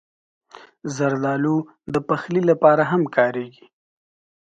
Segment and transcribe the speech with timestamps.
[0.95, 1.57] زردالو
[1.93, 3.65] د پخلي لپاره هم کارېږي.